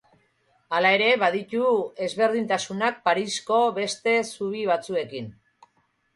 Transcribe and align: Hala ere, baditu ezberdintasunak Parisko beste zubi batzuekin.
Hala 0.77 0.93
ere, 0.95 1.09
baditu 1.23 1.67
ezberdintasunak 2.05 2.99
Parisko 3.11 3.61
beste 3.77 4.17
zubi 4.35 4.65
batzuekin. 4.73 5.31